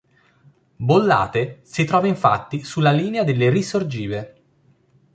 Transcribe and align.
Bollate 0.77 1.59
si 1.61 1.83
trova 1.85 2.07
infatti 2.07 2.63
sulla 2.63 2.89
linea 2.91 3.23
delle 3.23 3.51
risorgive. 3.51 4.41